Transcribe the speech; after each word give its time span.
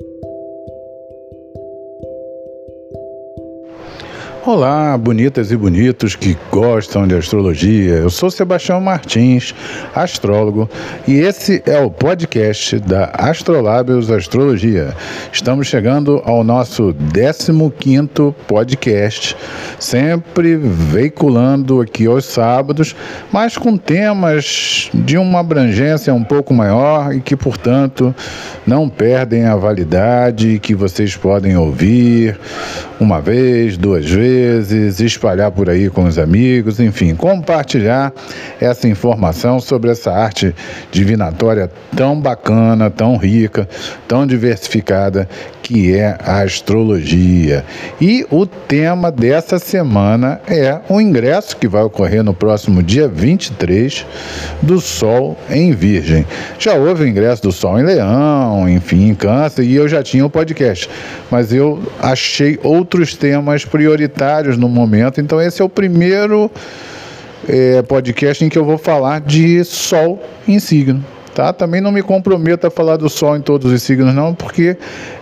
Thank 0.00 0.24
you. 0.24 0.33
Olá, 4.46 4.98
bonitas 4.98 5.50
e 5.50 5.56
bonitos 5.56 6.14
que 6.14 6.36
gostam 6.50 7.08
de 7.08 7.14
astrologia. 7.14 7.94
Eu 7.94 8.10
sou 8.10 8.30
Sebastião 8.30 8.78
Martins, 8.78 9.54
astrólogo, 9.94 10.68
e 11.08 11.14
esse 11.14 11.62
é 11.64 11.80
o 11.80 11.90
podcast 11.90 12.78
da 12.80 13.06
Astrolábios 13.14 14.10
Astrologia. 14.10 14.94
Estamos 15.32 15.66
chegando 15.66 16.20
ao 16.26 16.44
nosso 16.44 16.94
15º 17.14 18.34
podcast, 18.46 19.34
sempre 19.80 20.56
veiculando 20.58 21.80
aqui 21.80 22.04
aos 22.04 22.26
sábados, 22.26 22.94
mas 23.32 23.56
com 23.56 23.78
temas 23.78 24.90
de 24.92 25.16
uma 25.16 25.40
abrangência 25.40 26.12
um 26.12 26.22
pouco 26.22 26.52
maior 26.52 27.14
e 27.14 27.20
que, 27.22 27.34
portanto, 27.34 28.14
não 28.66 28.90
perdem 28.90 29.46
a 29.46 29.56
validade 29.56 30.58
que 30.58 30.74
vocês 30.74 31.16
podem 31.16 31.56
ouvir 31.56 32.38
uma 33.00 33.22
vez, 33.22 33.78
duas 33.78 34.04
vezes, 34.04 34.33
espalhar 35.00 35.50
por 35.50 35.70
aí 35.70 35.88
com 35.88 36.04
os 36.04 36.18
amigos, 36.18 36.80
enfim, 36.80 37.14
compartilhar 37.14 38.12
essa 38.60 38.88
informação 38.88 39.60
sobre 39.60 39.90
essa 39.90 40.12
arte 40.12 40.54
divinatória 40.90 41.70
tão 41.96 42.20
bacana, 42.20 42.90
tão 42.90 43.16
rica, 43.16 43.68
tão 44.08 44.26
diversificada 44.26 45.28
que 45.62 45.94
é 45.94 46.18
a 46.22 46.42
astrologia. 46.42 47.64
E 48.00 48.26
o 48.30 48.44
tema 48.44 49.10
dessa 49.10 49.58
semana 49.58 50.40
é 50.46 50.78
o 50.88 51.00
ingresso 51.00 51.56
que 51.56 51.66
vai 51.66 51.82
ocorrer 51.82 52.22
no 52.22 52.34
próximo 52.34 52.82
dia 52.82 53.08
23 53.08 54.04
do 54.60 54.78
Sol 54.80 55.38
em 55.48 55.72
Virgem. 55.72 56.26
Já 56.58 56.74
houve 56.74 57.04
o 57.04 57.08
ingresso 57.08 57.42
do 57.42 57.52
Sol 57.52 57.80
em 57.80 57.82
Leão, 57.82 58.68
enfim, 58.68 59.08
em 59.08 59.14
Câncer, 59.14 59.62
e 59.62 59.74
eu 59.74 59.88
já 59.88 60.02
tinha 60.02 60.26
o 60.26 60.30
podcast, 60.30 60.88
mas 61.30 61.52
eu 61.52 61.82
achei 61.98 62.58
outros 62.62 63.14
temas 63.14 63.64
prioritários 63.64 64.23
no 64.58 64.68
momento, 64.68 65.20
então 65.20 65.40
esse 65.40 65.60
é 65.60 65.64
o 65.64 65.68
primeiro 65.68 66.50
é, 67.48 67.82
podcast 67.82 68.44
em 68.44 68.48
que 68.48 68.58
eu 68.58 68.64
vou 68.64 68.78
falar 68.78 69.20
de 69.20 69.64
Sol 69.64 70.22
em 70.46 70.58
signo 70.58 71.04
tá? 71.34 71.52
Também 71.52 71.80
não 71.80 71.90
me 71.90 72.02
comprometo 72.02 72.66
a 72.66 72.70
falar 72.70 72.96
do 72.96 73.08
Sol 73.08 73.36
em 73.36 73.40
todos 73.40 73.70
os 73.70 73.82
signos, 73.82 74.14
não, 74.14 74.34
porque 74.34 74.76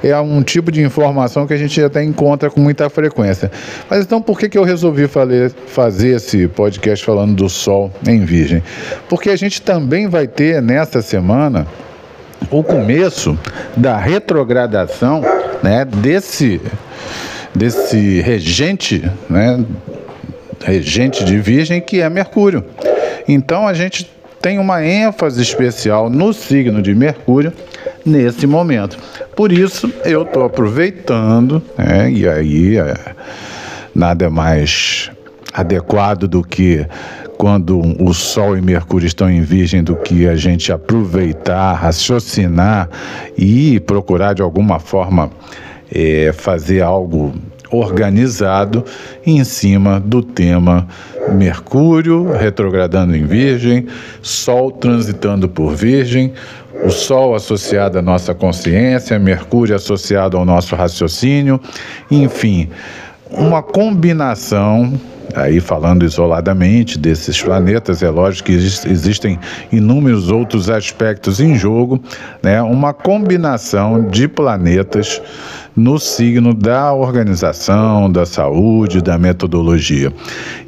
é 0.04 0.16
um 0.20 0.42
tipo 0.42 0.70
de 0.70 0.82
informação 0.82 1.46
que 1.46 1.54
a 1.54 1.56
gente 1.56 1.82
até 1.82 2.04
encontra 2.04 2.50
com 2.50 2.60
muita 2.60 2.88
frequência. 2.90 3.50
Mas 3.88 4.04
então, 4.04 4.20
por 4.20 4.38
que, 4.38 4.48
que 4.48 4.58
eu 4.58 4.62
resolvi 4.62 5.08
fazer 5.08 6.16
esse 6.16 6.46
podcast 6.48 7.04
falando 7.04 7.34
do 7.34 7.48
Sol 7.48 7.90
em 8.06 8.24
Virgem? 8.24 8.62
Porque 9.08 9.30
a 9.30 9.36
gente 9.36 9.62
também 9.62 10.08
vai 10.08 10.28
ter 10.28 10.60
nessa 10.60 11.00
semana 11.00 11.66
o 12.50 12.62
começo 12.62 13.38
da 13.76 13.96
retrogradação, 13.96 15.22
né, 15.62 15.84
desse 15.84 16.60
desse 17.54 18.20
regente, 18.20 19.02
né, 19.28 19.64
regente 20.64 21.24
de 21.24 21.38
Virgem 21.38 21.80
que 21.80 22.00
é 22.00 22.08
Mercúrio. 22.08 22.64
Então 23.28 23.66
a 23.66 23.74
gente 23.74 24.10
tem 24.40 24.58
uma 24.58 24.84
ênfase 24.84 25.40
especial 25.40 26.10
no 26.10 26.32
signo 26.32 26.82
de 26.82 26.94
Mercúrio 26.94 27.52
nesse 28.04 28.46
momento. 28.46 28.98
Por 29.36 29.52
isso, 29.52 29.92
eu 30.04 30.22
estou 30.22 30.44
aproveitando, 30.44 31.62
né, 31.78 32.10
e 32.10 32.28
aí 32.28 32.76
é, 32.76 32.94
nada 33.94 34.28
mais 34.28 35.10
adequado 35.52 36.26
do 36.26 36.42
que 36.42 36.86
quando 37.38 37.80
o 38.00 38.14
Sol 38.14 38.56
e 38.56 38.62
Mercúrio 38.62 39.06
estão 39.06 39.28
em 39.28 39.42
Virgem, 39.42 39.82
do 39.82 39.96
que 39.96 40.28
a 40.28 40.36
gente 40.36 40.72
aproveitar, 40.72 41.74
raciocinar 41.74 42.88
e 43.36 43.80
procurar 43.80 44.32
de 44.32 44.42
alguma 44.42 44.78
forma 44.78 45.30
é, 45.94 46.32
fazer 46.32 46.82
algo 46.82 47.32
organizado 47.70 48.84
em 49.24 49.42
cima 49.44 49.98
do 49.98 50.22
tema 50.22 50.86
Mercúrio 51.32 52.30
retrogradando 52.32 53.16
em 53.16 53.24
Virgem, 53.24 53.86
Sol 54.20 54.70
transitando 54.70 55.48
por 55.48 55.74
Virgem, 55.74 56.32
o 56.84 56.90
Sol 56.90 57.34
associado 57.34 57.98
à 57.98 58.02
nossa 58.02 58.34
consciência, 58.34 59.18
Mercúrio 59.18 59.74
associado 59.74 60.36
ao 60.36 60.44
nosso 60.44 60.74
raciocínio, 60.76 61.60
enfim, 62.10 62.68
uma 63.30 63.62
combinação 63.62 64.92
aí 65.34 65.60
falando 65.60 66.04
isoladamente 66.04 66.98
desses 66.98 67.40
planetas, 67.40 68.02
é 68.02 68.10
lógico 68.10 68.46
que 68.46 68.52
existem 68.52 69.38
inúmeros 69.70 70.30
outros 70.30 70.68
aspectos 70.68 71.40
em 71.40 71.54
jogo, 71.54 72.02
né? 72.42 72.60
uma 72.62 72.92
combinação 72.92 74.08
de 74.08 74.28
planetas 74.28 75.22
no 75.76 75.98
signo 75.98 76.52
da 76.52 76.92
organização, 76.92 78.10
da 78.10 78.26
saúde, 78.26 79.00
da 79.00 79.18
metodologia. 79.18 80.12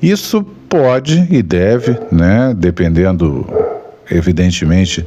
Isso 0.03 0.43
pode 0.69 1.27
e 1.31 1.43
deve, 1.43 1.99
né, 2.11 2.55
dependendo, 2.57 3.47
evidentemente, 4.11 5.05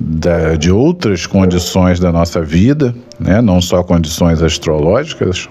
da, 0.00 0.56
de 0.56 0.70
outras 0.70 1.26
condições 1.26 2.00
da 2.00 2.10
nossa 2.10 2.42
vida, 2.42 2.94
né, 3.18 3.40
não 3.40 3.60
só 3.60 3.82
condições 3.82 4.42
astrológicas, 4.42 5.48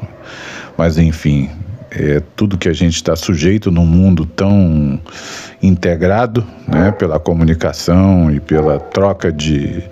mas 0.77 0.97
enfim, 0.97 1.49
é, 1.95 2.21
tudo 2.35 2.57
que 2.57 2.67
a 2.67 2.73
gente 2.73 2.95
está 2.95 3.15
sujeito 3.15 3.69
num 3.69 3.85
mundo 3.85 4.25
tão 4.25 4.99
integrado 5.61 6.45
né, 6.67 6.91
pela 6.91 7.19
comunicação 7.19 8.31
e 8.31 8.39
pela 8.39 8.79
troca 8.79 9.31
de, 9.31 9.83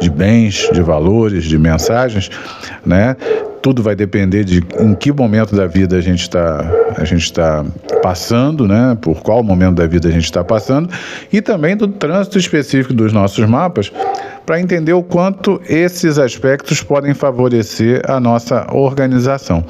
de 0.00 0.10
bens, 0.10 0.68
de 0.72 0.82
valores, 0.82 1.44
de 1.44 1.58
mensagens, 1.58 2.30
né, 2.84 3.16
tudo 3.66 3.82
vai 3.82 3.96
depender 3.96 4.44
de 4.44 4.62
em 4.78 4.94
que 4.94 5.10
momento 5.10 5.56
da 5.56 5.66
vida 5.66 5.96
a 5.96 6.00
gente 6.00 6.20
está 6.20 6.72
a 6.96 7.04
gente 7.04 7.24
está 7.24 7.64
passando, 8.00 8.68
né? 8.68 8.96
Por 9.00 9.20
qual 9.22 9.42
momento 9.42 9.74
da 9.74 9.88
vida 9.88 10.08
a 10.08 10.12
gente 10.12 10.26
está 10.26 10.44
passando 10.44 10.88
e 11.32 11.42
também 11.42 11.76
do 11.76 11.88
trânsito 11.88 12.38
específico 12.38 12.94
dos 12.94 13.12
nossos 13.12 13.44
mapas 13.44 13.90
para 14.46 14.60
entender 14.60 14.92
o 14.92 15.02
quanto 15.02 15.60
esses 15.68 16.16
aspectos 16.16 16.80
podem 16.80 17.12
favorecer 17.12 18.08
a 18.08 18.20
nossa 18.20 18.72
organização. 18.72 19.64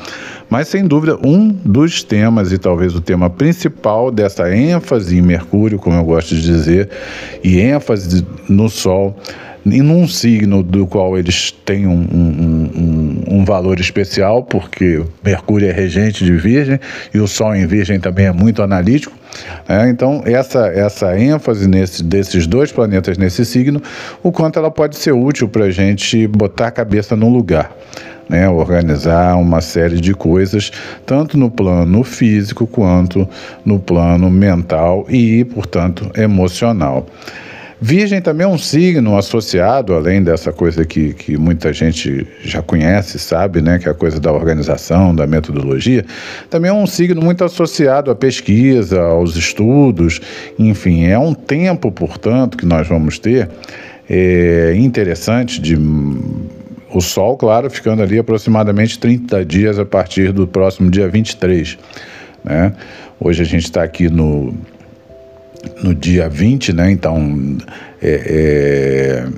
Mas, 0.51 0.69
sem 0.69 0.87
dúvida, 0.87 1.17
um 1.27 1.49
dos 1.49 2.03
temas, 2.03 2.53
e 2.53 2.59
talvez 2.59 2.95
o 2.95 3.01
tema 3.01 3.31
principal 3.31 4.11
dessa 4.11 4.55
ênfase 4.55 5.17
em 5.17 5.23
Mercúrio, 5.23 5.79
como 5.79 5.97
eu 5.97 6.05
gosto 6.05 6.35
de 6.35 6.43
dizer, 6.43 6.91
e 7.43 7.59
ênfase 7.59 8.27
no 8.47 8.69
Sol, 8.69 9.17
em 9.73 9.83
um 9.83 10.07
signo 10.07 10.63
do 10.63 10.87
qual 10.87 11.19
eles 11.19 11.51
têm 11.51 11.87
um, 11.87 11.93
um, 11.93 12.71
um, 12.77 13.06
valor 13.47 13.81
especial, 13.81 14.43
porque 14.43 15.03
Mercúrio 15.25 15.69
é 15.69 15.73
regente 15.73 16.25
de 16.25 16.33
Virgem 16.37 16.79
e 17.15 17.19
o 17.19 17.27
Sol 17.27 17.55
em 17.55 17.67
Virgem 17.67 17.99
também 17.99 18.27
é 18.27 18.33
muito 18.33 18.63
analítico. 18.63 19.17
É, 19.69 19.89
então, 19.89 20.23
essa, 20.27 20.67
essa 20.67 21.19
ênfase 21.19 21.69
nesse, 21.69 22.03
desses 22.03 22.47
dois 22.47 22.73
planetas 22.73 23.17
nesse 23.17 23.45
signo, 23.45 23.81
o 24.23 24.33
quanto 24.33 24.59
ela 24.59 24.71
pode 24.71 24.97
ser 24.97 25.13
útil 25.13 25.49
para 25.49 25.65
a 25.65 25.71
gente 25.71 26.27
botar 26.27 26.69
a 26.69 26.71
cabeça 26.71 27.17
no 27.17 27.29
lugar. 27.29 27.75
Né, 28.29 28.49
organizar 28.49 29.37
uma 29.37 29.61
série 29.61 30.01
de 30.01 30.13
coisas, 30.13 30.73
tanto 31.07 31.39
no 31.39 31.49
plano 31.49 32.03
físico 32.03 32.67
quanto 32.67 33.29
no 33.65 33.79
plano 33.79 34.29
mental 34.29 35.07
e, 35.09 35.45
portanto, 35.45 36.11
emocional. 36.17 37.07
Virgem 37.81 38.23
também 38.23 38.47
é 38.47 38.49
um 38.49 38.57
signo 38.57 39.19
associado, 39.19 39.95
além 39.95 40.23
dessa 40.23 40.51
coisa 40.51 40.85
que, 40.85 41.13
que 41.13 41.37
muita 41.37 41.73
gente 41.75 42.27
já 42.43 42.63
conhece, 42.63 43.19
sabe, 43.19 43.61
né, 43.61 43.79
que 43.79 43.87
é 43.87 43.91
a 43.91 43.95
coisa 43.95 44.19
da 44.19 44.33
organização, 44.33 45.15
da 45.15 45.27
metodologia, 45.27 46.05
também 46.49 46.71
é 46.71 46.75
um 46.75 46.87
signo 46.87 47.21
muito 47.21 47.45
associado 47.45 48.11
à 48.11 48.15
pesquisa, 48.15 49.01
aos 49.03 49.37
estudos, 49.37 50.21
enfim, 50.59 51.05
é 51.05 51.19
um 51.19 51.35
tempo, 51.35 51.93
portanto, 51.93 52.57
que 52.57 52.65
nós 52.65 52.89
vamos 52.89 53.19
ter 53.19 53.51
é, 54.09 54.75
interessante 54.77 55.61
de 55.61 55.77
o 56.97 57.01
Sol, 57.01 57.37
claro, 57.37 57.69
ficando 57.69 58.03
ali 58.03 58.19
aproximadamente 58.19 58.99
30 58.99 59.45
dias 59.45 59.79
a 59.79 59.85
partir 59.85 60.33
do 60.33 60.47
próximo 60.47 60.91
dia 60.91 61.09
23. 61.09 61.77
Né? 62.43 62.73
Hoje 63.21 63.43
a 63.43 63.45
gente 63.45 63.65
está 63.65 63.83
aqui 63.83 64.09
no 64.09 64.55
no 65.83 65.95
dia 65.95 66.29
20, 66.29 66.73
né? 66.73 66.91
Então, 66.91 67.57
é, 68.03 69.25
é, 69.25 69.29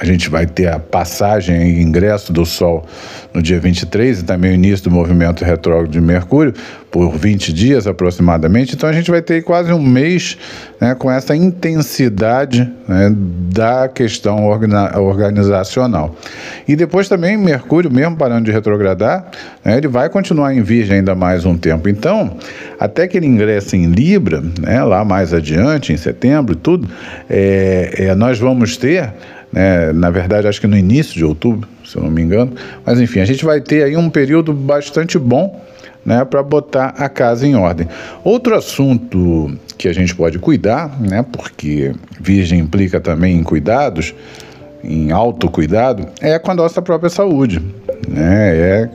a 0.00 0.04
gente 0.04 0.30
vai 0.30 0.46
ter 0.46 0.68
a 0.68 0.78
passagem 0.78 1.56
e 1.56 1.82
ingresso 1.82 2.32
do 2.32 2.46
Sol 2.46 2.86
no 3.34 3.42
dia 3.42 3.58
23 3.58 4.20
e 4.20 4.24
também 4.24 4.52
o 4.52 4.54
início 4.54 4.84
do 4.84 4.90
movimento 4.90 5.44
retrógrado 5.44 5.90
de 5.90 6.00
Mercúrio, 6.00 6.54
por 6.90 7.16
20 7.16 7.52
dias 7.52 7.86
aproximadamente. 7.86 8.74
Então 8.74 8.88
a 8.88 8.92
gente 8.92 9.10
vai 9.10 9.20
ter 9.20 9.42
quase 9.42 9.72
um 9.72 9.82
mês 9.82 10.38
né, 10.80 10.94
com 10.94 11.10
essa 11.10 11.36
intensidade 11.36 12.70
né, 12.86 13.12
da 13.14 13.88
questão 13.88 14.46
organizacional. 14.46 16.14
E 16.66 16.74
depois 16.74 17.08
também 17.08 17.36
Mercúrio, 17.36 17.92
mesmo 17.92 18.16
parando 18.16 18.46
de 18.46 18.52
retrogradar, 18.52 19.30
né, 19.64 19.76
ele 19.76 19.88
vai 19.88 20.08
continuar 20.08 20.54
em 20.54 20.62
Virgem 20.62 20.98
ainda 20.98 21.14
mais 21.14 21.44
um 21.44 21.56
tempo. 21.56 21.88
Então, 21.88 22.36
até 22.78 23.06
que 23.06 23.16
ele 23.16 23.26
ingresse 23.26 23.76
em 23.76 23.86
Libra, 23.86 24.42
né, 24.60 24.82
lá 24.82 25.04
mais 25.04 25.34
adiante, 25.34 25.92
em 25.92 25.96
setembro 25.96 26.54
e 26.54 26.56
tudo, 26.56 26.88
é, 27.28 27.94
é, 27.98 28.14
nós 28.14 28.38
vamos 28.38 28.76
ter 28.76 29.12
né? 29.52 29.92
na 29.92 30.10
verdade 30.10 30.46
acho 30.46 30.60
que 30.60 30.66
no 30.66 30.76
início 30.76 31.14
de 31.14 31.24
outubro, 31.24 31.68
se 31.84 31.96
eu 31.96 32.02
não 32.02 32.10
me 32.10 32.22
engano, 32.22 32.52
mas 32.84 33.00
enfim, 33.00 33.20
a 33.20 33.24
gente 33.24 33.44
vai 33.44 33.60
ter 33.60 33.82
aí 33.82 33.96
um 33.96 34.10
período 34.10 34.52
bastante 34.52 35.18
bom 35.18 35.60
né, 36.04 36.24
para 36.24 36.42
botar 36.42 36.94
a 36.96 37.08
casa 37.08 37.46
em 37.46 37.54
ordem. 37.54 37.86
Outro 38.24 38.54
assunto 38.54 39.54
que 39.76 39.88
a 39.88 39.92
gente 39.92 40.14
pode 40.14 40.38
cuidar, 40.38 40.98
né, 41.00 41.24
porque 41.30 41.92
virgem 42.18 42.60
implica 42.60 42.98
também 42.98 43.36
em 43.36 43.42
cuidados, 43.42 44.14
em 44.82 45.10
autocuidado, 45.10 46.06
é 46.20 46.38
com 46.38 46.50
a 46.50 46.54
nossa 46.54 46.80
própria 46.80 47.10
saúde. 47.10 47.60
Né? 48.08 48.56
É, 48.56 48.88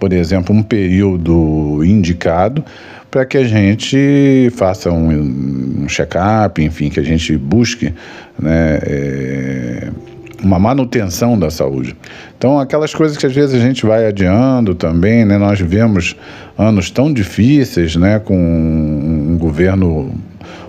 por 0.00 0.12
exemplo, 0.12 0.54
um 0.54 0.62
período 0.62 1.84
indicado 1.84 2.64
para 3.10 3.24
que 3.24 3.38
a 3.38 3.44
gente 3.44 4.50
faça 4.56 4.90
um, 4.90 5.10
um 5.86 5.88
check-up, 5.88 6.62
enfim, 6.62 6.90
que 6.90 7.00
a 7.00 7.02
gente 7.02 7.36
busque 7.36 7.94
né, 8.38 8.78
é, 8.82 9.88
uma 10.42 10.58
manutenção 10.58 11.38
da 11.38 11.50
saúde. 11.50 11.96
Então, 12.36 12.58
aquelas 12.58 12.94
coisas 12.94 13.16
que 13.16 13.26
às 13.26 13.32
vezes 13.32 13.54
a 13.54 13.64
gente 13.64 13.86
vai 13.86 14.06
adiando 14.06 14.74
também, 14.74 15.24
né? 15.24 15.38
Nós 15.38 15.58
vivemos 15.58 16.14
anos 16.58 16.90
tão 16.90 17.12
difíceis, 17.12 17.96
né? 17.96 18.18
Com 18.18 18.36
um 18.36 19.38
governo 19.38 20.12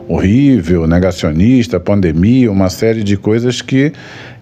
horrível, 0.07 0.87
negacionista, 0.87 1.79
pandemia, 1.79 2.51
uma 2.51 2.69
série 2.69 3.03
de 3.03 3.17
coisas 3.17 3.61
que 3.61 3.91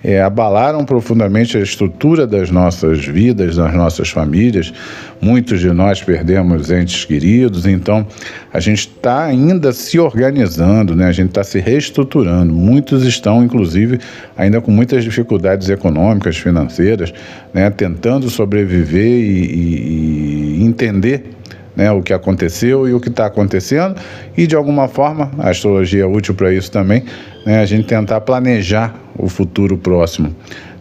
é, 0.03 0.21
abalaram 0.21 0.85
profundamente 0.85 1.57
a 1.57 1.61
estrutura 1.61 2.27
das 2.27 2.51
nossas 2.51 3.03
vidas, 3.03 3.55
das 3.55 3.73
nossas 3.73 4.09
famílias. 4.09 4.71
Muitos 5.19 5.59
de 5.59 5.71
nós 5.71 6.03
perdemos 6.03 6.69
entes 6.69 7.05
queridos, 7.05 7.65
então 7.65 8.05
a 8.53 8.59
gente 8.59 8.87
está 8.87 9.23
ainda 9.23 9.73
se 9.73 9.97
organizando, 9.97 10.95
né? 10.95 11.07
a 11.07 11.11
gente 11.11 11.29
está 11.29 11.43
se 11.43 11.59
reestruturando. 11.59 12.53
Muitos 12.53 13.03
estão, 13.03 13.43
inclusive, 13.43 13.99
ainda 14.37 14.61
com 14.61 14.69
muitas 14.69 15.03
dificuldades 15.03 15.69
econômicas, 15.69 16.37
financeiras, 16.37 17.11
né? 17.51 17.71
tentando 17.71 18.29
sobreviver 18.29 19.01
e, 19.01 19.45
e, 19.45 20.59
e 20.59 20.63
entender 20.63 21.31
né, 21.75 21.91
o 21.91 22.01
que 22.01 22.13
aconteceu 22.13 22.87
e 22.87 22.93
o 22.93 22.99
que 22.99 23.09
está 23.09 23.25
acontecendo, 23.25 23.95
e 24.37 24.47
de 24.47 24.55
alguma 24.55 24.87
forma, 24.87 25.31
a 25.37 25.49
astrologia 25.49 26.03
é 26.03 26.05
útil 26.05 26.33
para 26.33 26.53
isso 26.53 26.71
também, 26.71 27.03
né, 27.45 27.59
a 27.59 27.65
gente 27.65 27.87
tentar 27.87 28.21
planejar 28.21 28.95
o 29.17 29.27
futuro 29.27 29.77
próximo, 29.77 30.35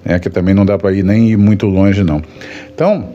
né, 0.05 0.19
que 0.19 0.31
também 0.31 0.55
não 0.55 0.65
dá 0.65 0.79
para 0.79 0.93
ir 0.93 1.03
nem 1.03 1.31
ir 1.31 1.37
muito 1.37 1.67
longe, 1.67 2.03
não. 2.03 2.23
Então, 2.73 3.09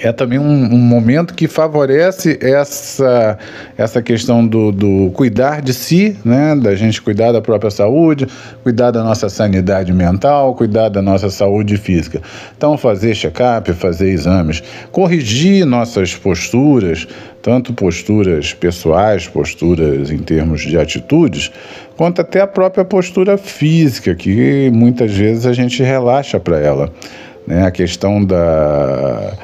é 0.00 0.12
também 0.12 0.38
um, 0.38 0.74
um, 0.74 0.78
momento 0.78 1.34
que 1.34 1.46
favorece 1.46 2.38
essa, 2.40 3.38
essa 3.76 4.02
questão 4.02 4.46
do, 4.46 4.72
do, 4.72 5.10
cuidar 5.12 5.60
de 5.60 5.74
si, 5.74 6.16
né? 6.24 6.56
da 6.56 6.74
gente 6.74 7.00
cuidar 7.02 7.32
da 7.32 7.40
própria 7.40 7.70
saúde, 7.70 8.26
cuidar 8.62 8.90
da 8.90 9.02
nossa 9.02 9.28
sanidade 9.28 9.92
mental, 9.92 10.54
cuidar 10.54 10.88
da 10.88 11.02
nossa 11.02 11.28
saúde 11.28 11.76
física. 11.76 12.20
Então, 12.56 12.78
fazer 12.78 13.14
check-up, 13.14 13.72
fazer 13.74 14.08
exames, 14.08 14.62
corrigir 14.90 15.66
nossas 15.66 16.14
posturas, 16.14 17.06
tanto 17.42 17.74
posturas 17.74 18.54
pessoais, 18.54 19.28
posturas 19.28 20.10
em 20.10 20.18
termos 20.18 20.62
de 20.62 20.78
atitudes, 20.78 21.50
quanto 21.96 22.22
até 22.22 22.40
a 22.40 22.46
própria 22.46 22.84
postura 22.84 23.36
física, 23.36 24.14
que 24.14 24.70
muitas 24.72 25.12
vezes 25.12 25.46
a 25.46 25.52
gente 25.52 25.82
relaxa 25.82 26.40
para 26.40 26.58
ela. 26.58 26.90
Né? 27.46 27.66
A 27.66 27.70
questão 27.70 28.24
da 28.24 29.34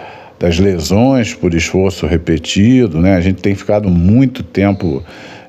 das 0.41 0.59
lesões 0.59 1.35
por 1.35 1.53
esforço 1.55 2.07
repetido, 2.07 2.99
né? 2.99 3.15
A 3.15 3.21
gente 3.21 3.43
tem 3.43 3.55
ficado 3.55 3.91
muito 3.91 4.43
tempo, 4.43 5.05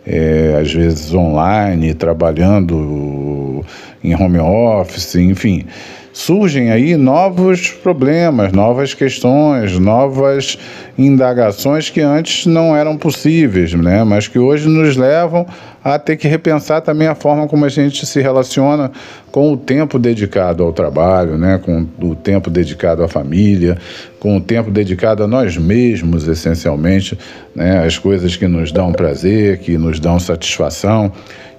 é, 0.06 0.60
às 0.62 0.72
vezes 0.72 1.14
online, 1.14 1.94
trabalhando 1.94 3.66
em 4.04 4.14
home 4.14 4.40
office, 4.40 5.16
enfim 5.16 5.66
surgem 6.14 6.72
aí 6.72 6.96
novos 6.96 7.70
problemas, 7.70 8.52
novas 8.52 8.94
questões, 8.94 9.78
novas 9.80 10.58
indagações 10.98 11.90
que 11.90 12.02
antes 12.02 12.46
não 12.46 12.76
eram 12.76 12.98
possíveis, 12.98 13.74
né? 13.74 14.04
mas 14.04 14.28
que 14.28 14.38
hoje 14.38 14.68
nos 14.68 14.98
levam 14.98 15.46
a 15.84 15.98
ter 15.98 16.16
que 16.18 16.28
repensar 16.28 16.82
também 16.82 17.08
a 17.08 17.16
forma 17.16 17.48
como 17.48 17.66
a 17.66 17.70
gente 17.70 18.06
se 18.06 18.22
relaciona 18.22 18.92
com 19.32 19.52
o 19.54 19.58
tempo 19.58 19.98
dedicado 19.98 20.64
ao 20.64 20.74
trabalho, 20.74 21.38
né? 21.38 21.60
com 21.64 21.88
o 22.02 22.14
tempo 22.14 22.50
dedicado 22.50 23.04
à 23.04 23.08
família, 23.08 23.78
com 24.20 24.38
o 24.38 24.42
tempo 24.42 24.70
dedicado 24.70 25.24
a 25.24 25.28
nós 25.28 25.58
mesmos, 25.58 26.28
essencialmente, 26.28 27.18
né? 27.56 27.84
as 27.86 27.98
coisas 27.98 28.36
que 28.36 28.48
nos 28.48 28.72
dão 28.72 28.92
prazer, 28.92 29.60
que 29.60 29.78
nos 29.78 30.00
dão 30.00 30.20
satisfação 30.20 31.12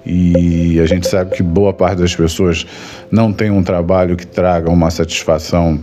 e 0.05 0.79
a 0.79 0.85
gente 0.85 1.07
sabe 1.07 1.35
que 1.35 1.43
boa 1.43 1.73
parte 1.73 1.99
das 1.99 2.15
pessoas 2.15 2.65
não 3.11 3.31
tem 3.31 3.49
um 3.51 3.63
trabalho 3.63 4.15
que 4.15 4.27
traga 4.27 4.69
uma 4.69 4.89
satisfação 4.91 5.79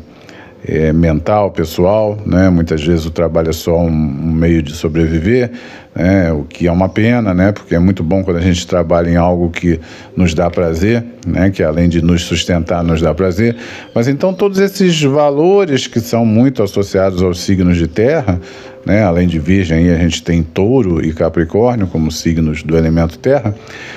é, 0.67 0.93
mental, 0.93 1.51
pessoal, 1.51 2.19
né? 2.27 2.51
Muitas 2.51 2.85
vezes 2.85 3.07
o 3.07 3.11
trabalho 3.11 3.51
é 3.51 3.53
só 3.53 3.79
um, 3.79 3.89
um, 3.89 4.33
meio 4.33 4.63
de 4.63 4.73
sobreviver, 4.73 5.51
né? 5.95 6.31
O 6.33 6.45
que 6.45 6.67
é 6.67 6.73
uma 6.73 6.89
pena, 6.89 7.33
né? 7.33 7.51
Porque 7.53 7.75
é 7.75 7.79
muito 7.79 8.03
bom 8.03 8.23
quando 8.23 8.37
a 8.37 8.43
gente 8.43 8.67
trabalha 8.67 9.09
em 9.09 9.17
algo 9.17 9.51
que 9.51 9.81
nos 10.15 10.35
dá 10.35 10.51
prazer, 10.51 11.03
né? 11.27 11.51
Que 11.51 11.63
além 11.63 11.89
de 11.89 12.03
nos 12.03 12.23
sustentar, 12.23 12.85
nos 12.85 13.01
dá 13.01 13.15
prazer. 13.15 13.57
Mas 13.95 14.07
então 14.07 14.35
todos 14.35 14.59
esses 14.59 15.03
valores 15.03 15.87
que 15.87 16.01
são 16.01 16.27
muito 16.27 16.63
associados 16.63 17.23
aos 17.23 17.41
signos 17.41 17.79
de 17.79 17.87
terra, 17.87 18.39
né? 18.85 19.03
Além 19.03 19.29
de 19.29 19.39
Virgem, 19.39 19.91
a 19.91 19.99
gente 19.99 20.23
tem 20.23 20.43
Touro 20.43 21.05
e 21.05 21.13
Capricórnio 21.13 21.87
como 21.87 22.11
signos 22.11 22.63
do 22.63 22.77
elemento 22.77 23.19
Terra. 23.19 23.55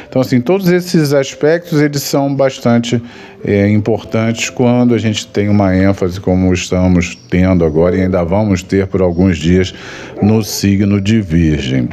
Então, 0.07 0.21
assim, 0.21 0.41
todos 0.41 0.67
esses 0.69 1.13
aspectos 1.13 1.81
eles 1.81 2.01
são 2.01 2.33
bastante 2.33 3.01
é, 3.45 3.69
importantes 3.69 4.49
quando 4.49 4.93
a 4.93 4.97
gente 4.97 5.25
tem 5.27 5.49
uma 5.49 5.75
ênfase 5.75 6.19
como 6.19 6.53
estamos 6.53 7.15
tendo 7.29 7.65
agora 7.65 7.95
e 7.95 8.01
ainda 8.01 8.23
vamos 8.23 8.61
ter 8.61 8.87
por 8.87 9.01
alguns 9.01 9.37
dias 9.37 9.73
no 10.21 10.43
signo 10.43 10.99
de 10.99 11.21
Virgem. 11.21 11.89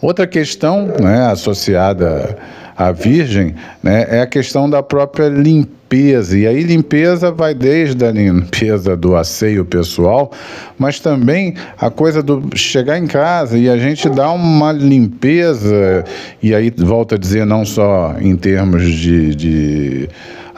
Outra 0.00 0.26
questão 0.26 0.86
né, 1.00 1.26
associada 1.26 2.36
à 2.78 2.92
Virgem 2.92 3.56
né, 3.82 4.06
é 4.08 4.20
a 4.20 4.26
questão 4.26 4.70
da 4.70 4.80
própria 4.82 5.28
limpeza. 5.28 6.38
E 6.38 6.46
aí, 6.46 6.62
limpeza 6.62 7.32
vai 7.32 7.52
desde 7.52 8.04
a 8.04 8.12
limpeza 8.12 8.96
do 8.96 9.16
asseio 9.16 9.64
pessoal, 9.64 10.30
mas 10.78 11.00
também 11.00 11.54
a 11.76 11.90
coisa 11.90 12.22
do 12.22 12.50
chegar 12.54 12.96
em 12.98 13.06
casa 13.06 13.58
e 13.58 13.68
a 13.68 13.76
gente 13.76 14.08
dar 14.08 14.30
uma 14.30 14.70
limpeza, 14.70 16.04
e 16.40 16.54
aí 16.54 16.70
volto 16.70 17.16
a 17.16 17.18
dizer, 17.18 17.44
não 17.44 17.64
só 17.64 18.14
em 18.20 18.36
termos 18.36 18.84
de, 18.84 19.34
de 19.34 20.08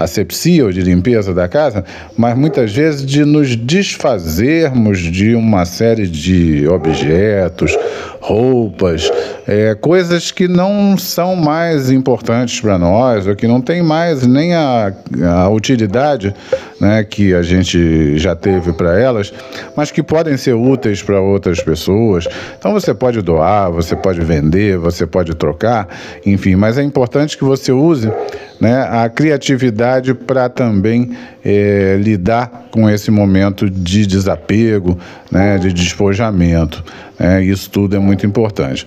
asepsia 0.01 0.65
ou 0.65 0.73
de 0.73 0.81
limpeza 0.81 1.35
da 1.35 1.47
casa, 1.47 1.85
mas 2.17 2.37
muitas 2.37 2.73
vezes 2.73 3.05
de 3.05 3.25
nos 3.25 3.55
desfazermos 3.55 4.99
de 4.99 5.35
uma 5.35 5.65
série 5.65 6.07
de 6.07 6.67
objetos, 6.67 7.77
roupas, 8.21 9.11
é, 9.47 9.75
coisas 9.75 10.31
que 10.31 10.49
não 10.49 10.97
são 10.97 11.37
mais 11.37 11.91
importantes 11.91 12.61
para 12.61 12.79
nós, 12.79 13.27
ou 13.27 13.37
que 13.37 13.47
não 13.47 13.61
tem 13.61 13.83
mais 13.83 14.27
nem 14.27 14.55
a, 14.55 14.93
a 15.27 15.49
utilidade 15.51 16.35
né, 16.81 17.05
que 17.05 17.35
a 17.35 17.43
gente 17.43 18.19
já 18.19 18.35
teve 18.35 18.73
para 18.73 18.99
elas, 18.99 19.33
mas 19.77 19.91
que 19.91 20.03
podem 20.03 20.37
ser 20.37 20.55
úteis 20.55 21.03
para 21.03 21.21
outras 21.21 21.61
pessoas. 21.61 22.27
Então 22.59 22.73
você 22.73 22.95
pode 22.95 23.21
doar, 23.21 23.71
você 23.71 23.95
pode 23.95 24.21
vender, 24.23 24.79
você 24.79 25.07
pode 25.07 25.35
trocar, 25.35 25.89
enfim, 26.25 26.57
mas 26.57 26.79
é 26.79 26.83
importante 26.83 27.37
que 27.37 27.45
você 27.45 27.71
use 27.71 28.11
né, 28.59 28.83
a 28.91 29.09
criatividade 29.09 30.15
para 30.15 30.49
também 30.49 31.11
é, 31.45 31.99
lidar 32.01 32.69
com 32.71 32.89
esse 32.89 33.11
momento 33.11 33.69
de 33.69 34.07
desapego, 34.07 34.99
né, 35.31 35.59
de 35.59 35.73
despojamento. 35.73 36.83
Né, 37.19 37.43
isso 37.45 37.71
tudo 37.71 37.97
é 37.97 37.99
muito 37.99 38.27
importante. 38.27 38.87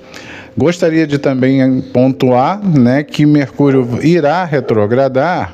Gostaria 0.55 1.07
de 1.07 1.17
também 1.17 1.81
pontuar 1.81 2.61
né, 2.63 3.01
que 3.03 3.25
Mercúrio 3.25 3.87
irá 4.03 4.45
retrogradar, 4.45 5.51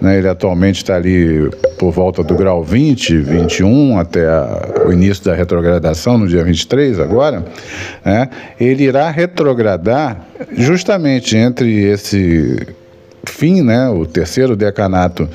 né, 0.00 0.18
ele 0.18 0.28
atualmente 0.28 0.78
está 0.78 0.96
ali 0.96 1.48
por 1.78 1.92
volta 1.92 2.24
do 2.24 2.34
grau 2.34 2.64
20, 2.64 3.16
21, 3.18 3.98
até 3.98 4.26
a, 4.26 4.86
o 4.86 4.92
início 4.92 5.24
da 5.24 5.34
retrogradação, 5.34 6.18
no 6.18 6.26
dia 6.26 6.42
23 6.42 6.98
agora, 6.98 7.44
né, 8.04 8.28
ele 8.58 8.84
irá 8.84 9.08
retrogradar 9.08 10.26
justamente 10.52 11.36
entre 11.36 11.84
esse 11.84 12.66
fim, 13.24 13.62
né, 13.62 13.88
o 13.88 14.04
terceiro 14.04 14.56
decanato 14.56 15.28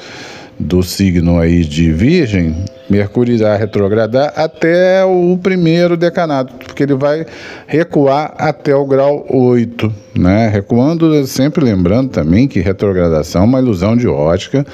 do 0.60 0.82
signo 0.82 1.40
aí 1.40 1.64
de 1.64 1.92
Virgem, 1.92 2.56
Mercúrio 2.90 3.36
irá 3.36 3.56
retrogradar 3.56 4.32
até 4.36 5.04
o 5.04 5.38
primeiro 5.42 5.98
decanato, 5.98 6.54
porque 6.54 6.84
ele 6.84 6.94
vai 6.94 7.26
recuar 7.68 8.34
até 8.38 8.76
o 8.76 8.86
grau 8.86 9.26
8, 9.30 9.92
né? 10.16 10.48
Recuando, 10.48 11.26
sempre 11.26 11.64
lembrando 11.64 12.10
também 12.10 12.48
que 12.48 12.60
retrogradação 12.60 13.42
é 13.42 13.46
uma 13.46 13.60
ilusão 13.60 13.98
de 13.98 14.08
ótica, 14.08 14.66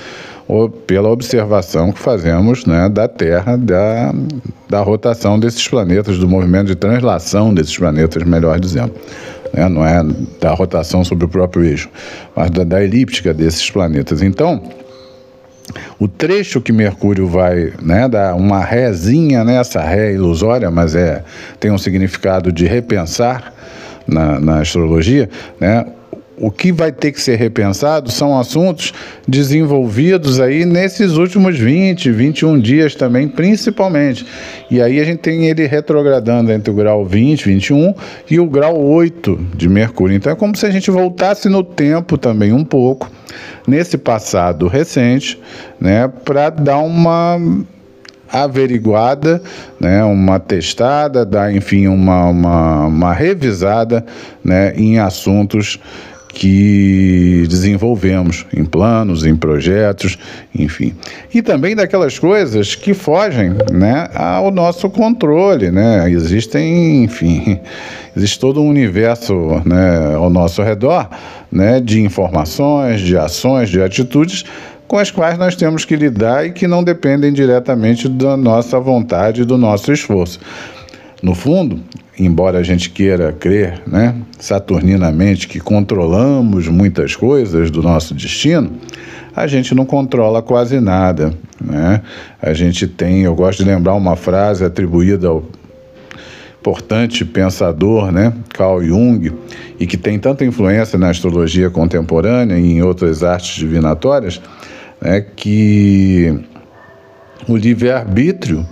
ou 0.48 0.70
pela 0.70 1.10
observação 1.10 1.94
que 1.94 2.00
fazemos 2.00 2.66
né, 2.66 2.90
da 2.90 3.08
Terra, 3.08 3.56
da, 3.56 4.14
da 4.70 4.82
rotação 4.82 5.40
desses 5.40 5.66
planetas, 5.66 6.18
do 6.18 6.28
movimento 6.28 6.68
de 6.68 6.76
translação 6.76 7.54
desses 7.54 7.78
planetas, 7.78 8.22
melhor 8.24 8.60
dizendo. 8.60 8.92
né? 9.54 9.70
não 9.70 9.86
é 9.86 10.04
da 10.42 10.52
rotação 10.54 11.06
sobre 11.06 11.24
o 11.24 11.30
próprio 11.30 11.64
eixo, 11.64 11.90
mas 12.36 12.52
da, 12.52 12.66
da 12.66 12.84
elíptica 12.84 13.34
desses 13.34 13.72
planetas. 13.72 14.22
Então, 14.22 14.62
o 16.02 16.08
trecho 16.08 16.60
que 16.60 16.74
Mercúrio 16.74 17.28
vai 17.28 17.74
né, 17.80 18.10
dar 18.10 18.34
uma 18.34 18.64
rézinha 18.64 19.44
nessa 19.44 19.80
ré 19.84 20.14
ilusória, 20.14 20.72
mas 20.72 20.96
é, 20.96 21.24
tem 21.60 21.70
um 21.70 21.78
significado 21.78 22.52
de 22.52 22.66
repensar 22.66 23.54
na, 24.08 24.40
na 24.40 24.62
astrologia, 24.62 25.30
né? 25.60 25.86
O 26.42 26.50
que 26.50 26.72
vai 26.72 26.92
ter 26.92 27.12
que 27.12 27.22
ser 27.22 27.36
repensado 27.36 28.12
são 28.12 28.38
assuntos 28.38 28.92
desenvolvidos 29.28 30.40
aí 30.40 30.66
nesses 30.66 31.12
últimos 31.12 31.58
20, 31.58 32.12
21 32.12 32.60
dias 32.60 32.96
também, 32.96 33.28
principalmente. 33.28 34.26
E 34.70 34.82
aí 34.82 35.00
a 35.00 35.04
gente 35.04 35.20
tem 35.20 35.46
ele 35.46 35.68
retrogradando 35.68 36.52
entre 36.52 36.72
o 36.72 36.74
grau 36.74 37.06
20, 37.06 37.46
21 37.46 37.94
e 38.30 38.40
o 38.40 38.48
grau 38.48 38.76
8 38.84 39.40
de 39.56 39.70
Mercúrio. 39.70 40.16
Então 40.16 40.34
é 40.34 40.36
como 40.36 40.58
se 40.58 40.66
a 40.66 40.72
gente 40.72 40.90
voltasse 40.90 41.48
no 41.48 41.64
tempo 41.64 42.18
também 42.18 42.52
um 42.52 42.66
pouco, 42.66 43.08
nesse 43.68 43.96
passado 43.96 44.68
recente, 44.68 45.40
né, 45.80 46.08
para 46.08 46.50
dar 46.50 46.80
uma 46.80 47.40
averiguada, 48.32 49.42
né, 49.80 50.04
uma 50.04 50.40
testada, 50.40 51.26
dar, 51.26 51.54
enfim, 51.54 51.88
uma, 51.88 52.26
uma, 52.30 52.86
uma 52.88 53.14
revisada 53.14 54.06
né, 54.44 54.74
em 54.76 54.98
assuntos 54.98 55.80
que 56.34 57.46
desenvolvemos 57.50 58.46
em 58.56 58.64
planos, 58.64 59.26
em 59.26 59.36
projetos, 59.36 60.18
enfim. 60.58 60.94
E 61.34 61.42
também 61.42 61.76
daquelas 61.76 62.18
coisas 62.18 62.74
que 62.74 62.94
fogem 62.94 63.54
né, 63.72 64.10
ao 64.14 64.50
nosso 64.50 64.90
controle. 64.90 65.72
Né? 65.72 66.10
Existem, 66.10 67.04
enfim, 67.04 67.60
existe 68.16 68.40
todo 68.40 68.62
um 68.62 68.70
universo 68.70 69.62
né, 69.66 70.16
ao 70.16 70.30
nosso 70.30 70.62
redor 70.62 71.10
né, 71.52 71.80
de 71.80 72.02
informações, 72.02 73.02
de 73.02 73.18
ações, 73.18 73.70
de 73.70 73.82
atitudes 73.82 74.46
com 74.88 74.98
as 74.98 75.10
quais 75.10 75.38
nós 75.38 75.56
temos 75.56 75.86
que 75.86 75.96
lidar 75.96 76.46
e 76.46 76.52
que 76.52 76.68
não 76.68 76.84
dependem 76.84 77.32
diretamente 77.32 78.10
da 78.10 78.36
nossa 78.36 78.78
vontade 78.78 79.42
e 79.42 79.46
do 79.46 79.58
nosso 79.58 79.92
esforço. 79.92 80.38
No 81.24 81.34
fundo, 81.34 81.80
embora 82.18 82.60
a 82.60 82.64
gente 82.64 82.90
queira 82.90 83.32
crer, 83.32 83.82
né, 83.88 84.16
saturninamente, 84.40 85.48
que 85.48 85.60
controlamos 85.60 86.68
muitas 86.68 87.16
coisas 87.16 87.72
do 87.72 87.82
nosso 87.82 88.14
destino, 88.14 88.72
a 89.36 89.48
gente 89.48 89.74
não 89.74 89.86
controla 89.86 90.42
quase 90.42 90.80
nada. 90.80 91.34
Né? 91.64 92.02
A 92.42 92.54
gente 92.54 92.88
tem, 92.88 93.22
eu 93.22 93.36
gosto 93.36 93.64
de 93.64 93.70
lembrar 93.70 93.94
uma 93.94 94.16
frase 94.16 94.64
atribuída 94.64 95.28
ao 95.28 95.44
importante 96.60 97.26
pensador, 97.26 98.12
né, 98.12 98.32
Carl 98.50 98.84
Jung, 98.84 99.32
e 99.80 99.88
que 99.88 99.98
tem 99.98 100.20
tanta 100.20 100.46
influência 100.46 100.98
na 100.98 101.10
astrologia 101.10 101.72
contemporânea 101.72 102.56
e 102.56 102.74
em 102.74 102.84
outras 102.84 103.24
artes 103.24 103.56
divinatórias, 103.56 104.40
né, 105.02 105.22
que 105.22 106.40
o 107.48 107.58
livre-arbítrio 107.58 108.64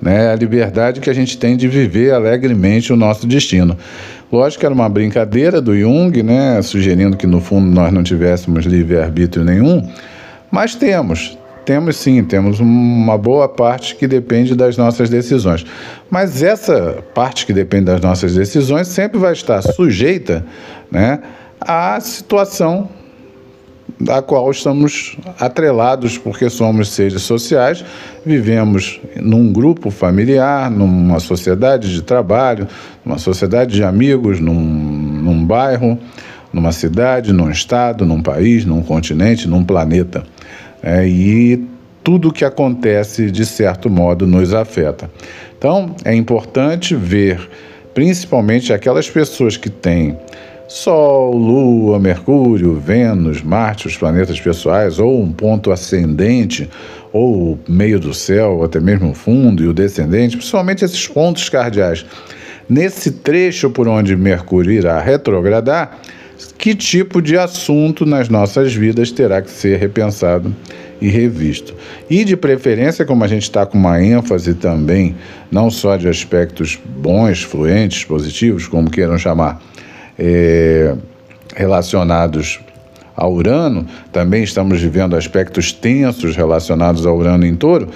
né, 0.00 0.32
a 0.32 0.36
liberdade 0.36 1.00
que 1.00 1.10
a 1.10 1.12
gente 1.12 1.36
tem 1.36 1.56
de 1.56 1.68
viver 1.68 2.12
alegremente 2.12 2.92
o 2.92 2.96
nosso 2.96 3.26
destino. 3.26 3.76
Lógico 4.32 4.60
que 4.60 4.66
era 4.66 4.74
uma 4.74 4.88
brincadeira 4.88 5.60
do 5.60 5.76
Jung, 5.76 6.22
né, 6.22 6.62
sugerindo 6.62 7.16
que 7.16 7.26
no 7.26 7.40
fundo 7.40 7.70
nós 7.70 7.92
não 7.92 8.02
tivéssemos 8.02 8.64
livre-arbítrio 8.64 9.44
nenhum, 9.44 9.86
mas 10.50 10.74
temos, 10.74 11.36
temos 11.64 11.96
sim, 11.96 12.24
temos 12.24 12.60
uma 12.60 13.18
boa 13.18 13.48
parte 13.48 13.96
que 13.96 14.06
depende 14.06 14.54
das 14.54 14.76
nossas 14.76 15.10
decisões. 15.10 15.64
Mas 16.08 16.42
essa 16.42 16.98
parte 17.14 17.44
que 17.44 17.52
depende 17.52 17.86
das 17.86 18.00
nossas 18.00 18.34
decisões 18.34 18.88
sempre 18.88 19.18
vai 19.18 19.32
estar 19.32 19.60
sujeita 19.62 20.44
né, 20.90 21.20
à 21.60 21.98
situação 22.00 22.88
da 24.00 24.22
qual 24.22 24.50
estamos 24.50 25.16
atrelados 25.38 26.16
porque 26.16 26.48
somos 26.48 26.88
seres 26.88 27.22
sociais, 27.22 27.84
vivemos 28.24 28.98
num 29.16 29.52
grupo 29.52 29.90
familiar, 29.90 30.70
numa 30.70 31.20
sociedade 31.20 31.92
de 31.92 32.02
trabalho, 32.02 32.66
numa 33.04 33.18
sociedade 33.18 33.74
de 33.74 33.84
amigos, 33.84 34.40
num, 34.40 34.54
num 34.54 35.44
bairro, 35.44 35.98
numa 36.52 36.72
cidade, 36.72 37.32
num 37.32 37.50
estado, 37.50 38.06
num 38.06 38.22
país, 38.22 38.64
num 38.64 38.82
continente, 38.82 39.46
num 39.46 39.62
planeta. 39.62 40.24
É, 40.82 41.06
e 41.06 41.68
tudo 42.02 42.32
que 42.32 42.44
acontece, 42.44 43.30
de 43.30 43.44
certo 43.44 43.90
modo, 43.90 44.26
nos 44.26 44.54
afeta. 44.54 45.10
Então, 45.58 45.94
é 46.04 46.14
importante 46.14 46.96
ver, 46.96 47.38
principalmente 47.92 48.72
aquelas 48.72 49.10
pessoas 49.10 49.58
que 49.58 49.68
têm 49.68 50.16
Sol, 50.70 51.36
Lua, 51.36 51.98
Mercúrio, 51.98 52.76
Vênus, 52.76 53.42
Marte, 53.42 53.88
os 53.88 53.96
planetas 53.96 54.40
pessoais, 54.40 55.00
ou 55.00 55.20
um 55.20 55.32
ponto 55.32 55.72
ascendente, 55.72 56.70
ou 57.12 57.58
meio 57.68 57.98
do 57.98 58.14
céu, 58.14 58.58
ou 58.58 58.64
até 58.64 58.78
mesmo 58.78 59.10
o 59.10 59.14
fundo 59.14 59.64
e 59.64 59.66
o 59.66 59.72
descendente, 59.72 60.36
principalmente 60.36 60.84
esses 60.84 61.08
pontos 61.08 61.48
cardeais. 61.48 62.06
Nesse 62.68 63.10
trecho 63.10 63.68
por 63.68 63.88
onde 63.88 64.14
Mercúrio 64.14 64.70
irá 64.70 65.00
retrogradar, 65.00 65.98
que 66.56 66.72
tipo 66.72 67.20
de 67.20 67.36
assunto 67.36 68.06
nas 68.06 68.28
nossas 68.28 68.72
vidas 68.72 69.10
terá 69.10 69.42
que 69.42 69.50
ser 69.50 69.76
repensado 69.76 70.54
e 71.00 71.08
revisto. 71.08 71.74
E 72.08 72.24
de 72.24 72.36
preferência, 72.36 73.04
como 73.04 73.24
a 73.24 73.26
gente 73.26 73.42
está 73.42 73.66
com 73.66 73.76
uma 73.76 74.00
ênfase 74.00 74.54
também, 74.54 75.16
não 75.50 75.68
só 75.68 75.96
de 75.96 76.06
aspectos 76.06 76.78
bons, 76.96 77.42
fluentes, 77.42 78.04
positivos, 78.04 78.68
como 78.68 78.88
queiram 78.88 79.18
chamar, 79.18 79.60
é, 80.20 80.94
relacionados 81.56 82.60
a 83.16 83.26
Urano, 83.26 83.86
também 84.12 84.42
estamos 84.42 84.80
vivendo 84.80 85.16
aspectos 85.16 85.72
tensos 85.72 86.36
relacionados 86.36 87.06
ao 87.06 87.16
Urano 87.16 87.46
em 87.46 87.54
touro, 87.56 87.88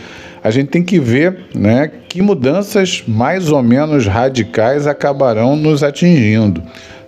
a 0.42 0.50
gente 0.50 0.68
tem 0.68 0.82
que 0.82 0.98
ver 0.98 1.46
né, 1.54 1.90
que 2.08 2.20
mudanças 2.20 3.04
mais 3.06 3.50
ou 3.50 3.62
menos 3.62 4.06
radicais 4.06 4.86
acabarão 4.86 5.54
nos 5.56 5.82
atingindo. 5.82 6.62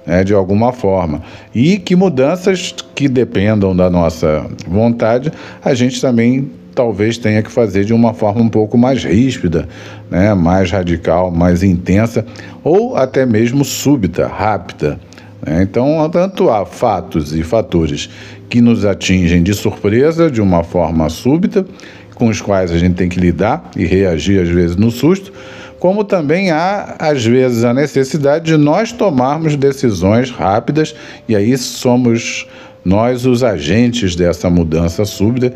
Né, 0.07 0.23
de 0.23 0.33
alguma 0.33 0.73
forma. 0.73 1.21
E 1.53 1.79
que 1.79 1.97
mudanças 1.97 2.73
que 2.95 3.09
dependam 3.09 3.75
da 3.75 3.91
nossa 3.91 4.47
vontade, 4.65 5.33
a 5.65 5.75
gente 5.75 6.01
também 6.01 6.49
talvez 6.77 7.17
tenha 7.17 7.43
que 7.43 7.51
fazer 7.51 7.87
de 7.87 7.95
uma 7.95 8.13
forma 8.13 8.43
um 8.43 8.51
pouco 8.51 8.77
mais 8.77 9.03
ríspida, 9.03 9.67
né, 10.11 10.35
mais 10.35 10.71
radical, 10.71 11.31
mais 11.31 11.63
intensa, 11.63 12.25
ou 12.63 12.95
até 12.95 13.25
mesmo 13.25 13.65
súbita, 13.65 14.29
rápida. 14.29 15.01
Né? 15.45 15.63
Então, 15.63 16.09
tanto 16.13 16.51
há 16.51 16.67
fatos 16.67 17.35
e 17.35 17.43
fatores 17.43 18.11
que 18.51 18.61
nos 18.61 18.85
atingem 18.85 19.43
de 19.43 19.55
surpresa, 19.55 20.31
de 20.31 20.43
uma 20.43 20.63
forma 20.63 21.09
súbita, 21.09 21.67
com 22.15 22.29
os 22.29 22.43
quais 22.43 22.71
a 22.71 22.79
gente 22.79 22.95
tem 22.95 23.09
que 23.09 23.19
lidar 23.19 23.71
e 23.75 23.87
reagir 23.87 24.41
às 24.41 24.49
vezes 24.49 24.77
no 24.77 24.91
susto, 24.91 25.33
como 25.79 26.05
também 26.05 26.51
há, 26.51 26.97
às 26.99 27.25
vezes, 27.25 27.65
a 27.65 27.73
necessidade 27.73 28.47
de 28.47 28.57
nós 28.57 28.93
tomarmos 28.93 29.57
decisões 29.57 30.31
rápidas, 30.31 30.95
e 31.29 31.35
aí 31.35 31.57
somos 31.57 32.47
nós 32.85 33.27
os 33.27 33.43
agentes 33.43 34.15
dessa 34.15 34.49
mudança 34.49 35.05
súbita, 35.05 35.53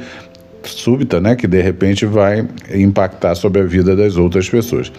súbita, 0.72 1.20
né, 1.20 1.36
que 1.36 1.46
de 1.46 1.60
repente 1.60 2.06
vai 2.06 2.46
impactar 2.74 3.34
sobre 3.34 3.60
a 3.60 3.64
vida 3.64 3.94
das 3.94 4.16
outras 4.16 4.48
pessoas. 4.48 4.90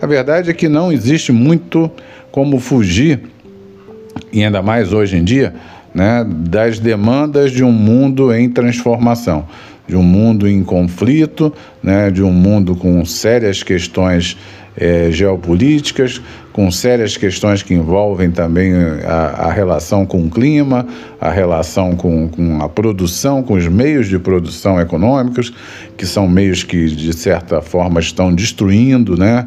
A 0.00 0.06
verdade 0.06 0.50
é 0.50 0.54
que 0.54 0.68
não 0.68 0.92
existe 0.92 1.32
muito 1.32 1.90
como 2.30 2.58
fugir 2.58 3.20
e 4.32 4.44
ainda 4.44 4.62
mais 4.62 4.92
hoje 4.92 5.16
em 5.16 5.24
dia, 5.24 5.54
né, 5.94 6.24
das 6.28 6.78
demandas 6.78 7.50
de 7.50 7.64
um 7.64 7.72
mundo 7.72 8.32
em 8.32 8.48
transformação, 8.48 9.46
de 9.88 9.96
um 9.96 10.02
mundo 10.02 10.48
em 10.48 10.62
conflito, 10.62 11.52
né, 11.82 12.10
de 12.10 12.22
um 12.22 12.32
mundo 12.32 12.76
com 12.76 13.04
sérias 13.04 13.62
questões 13.62 14.36
é, 14.76 15.10
geopolíticas, 15.10 16.20
com 16.52 16.70
sérias 16.70 17.16
questões 17.16 17.62
que 17.62 17.74
envolvem 17.74 18.30
também 18.30 18.72
a, 19.04 19.46
a 19.46 19.52
relação 19.52 20.04
com 20.04 20.24
o 20.24 20.30
clima, 20.30 20.86
a 21.20 21.30
relação 21.30 21.96
com, 21.96 22.28
com, 22.28 22.62
a 22.62 22.68
produção, 22.68 23.42
com 23.42 23.54
os 23.54 23.66
meios 23.68 24.08
de 24.08 24.18
produção 24.18 24.80
econômicos, 24.80 25.52
que 25.96 26.06
são 26.06 26.28
meios 26.28 26.64
que, 26.64 26.86
de 26.86 27.12
certa 27.12 27.60
forma, 27.60 28.00
estão 28.00 28.34
destruindo, 28.34 29.16
né? 29.16 29.46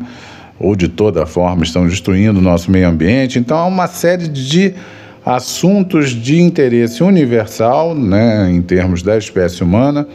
ou 0.60 0.76
de 0.76 0.88
toda 0.88 1.26
forma 1.26 1.64
estão 1.64 1.88
destruindo 1.88 2.40
o 2.40 2.42
nosso 2.42 2.72
meio 2.72 2.88
ambiente. 2.88 3.38
Então 3.38 3.58
há 3.58 3.66
uma 3.66 3.88
série 3.88 4.28
de 4.28 4.74
assuntos 5.26 6.10
de 6.10 6.42
interesse 6.42 7.02
universal, 7.04 7.96
né, 7.96 8.50
em 8.52 8.62
termos 8.62 9.02
da 9.02 9.18
espécie 9.18 9.64
humana, 9.64 10.08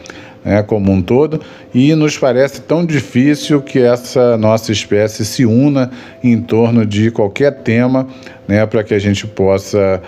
né, 0.49 0.63
como 0.63 0.91
um 0.91 0.99
todo, 0.99 1.39
e 1.75 1.93
nos 1.93 2.17
parece 2.17 2.61
tão 2.61 2.83
difícil 2.83 3.61
que 3.61 3.77
essa 3.77 4.35
nossa 4.35 4.71
espécie 4.71 5.23
se 5.23 5.45
una 5.45 5.91
em 6.23 6.41
torno 6.41 6.87
de 6.87 7.11
qualquer 7.11 7.61
tema, 7.61 8.07
né, 8.47 8.65
para 8.65 8.83
que 8.83 8.95
a 8.95 8.99
gente 8.99 9.27
possa 9.27 10.01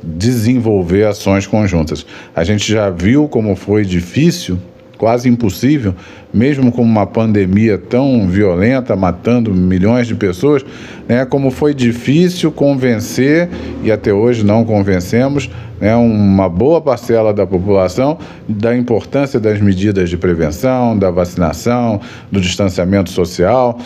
desenvolver 0.00 1.04
ações 1.04 1.48
conjuntas. 1.48 2.06
A 2.32 2.44
gente 2.44 2.72
já 2.72 2.88
viu 2.88 3.26
como 3.26 3.56
foi 3.56 3.84
difícil 3.84 4.56
quase 4.98 5.28
impossível, 5.28 5.94
mesmo 6.34 6.72
com 6.72 6.82
uma 6.82 7.06
pandemia 7.06 7.78
tão 7.78 8.26
violenta, 8.28 8.96
matando 8.96 9.54
milhões 9.54 10.08
de 10.08 10.14
pessoas, 10.14 10.66
né, 11.08 11.24
como 11.24 11.50
foi 11.50 11.72
difícil 11.72 12.50
convencer, 12.50 13.48
e 13.82 13.90
até 13.90 14.12
hoje 14.12 14.44
não 14.44 14.64
convencemos, 14.64 15.48
né, 15.80 15.94
uma 15.94 16.48
boa 16.48 16.80
parcela 16.80 17.32
da 17.32 17.46
população 17.46 18.18
da 18.48 18.76
importância 18.76 19.38
das 19.38 19.60
medidas 19.60 20.10
de 20.10 20.16
prevenção, 20.16 20.98
da 20.98 21.10
vacinação, 21.10 22.00
do 22.30 22.40
distanciamento 22.40 23.10
social. 23.10 23.78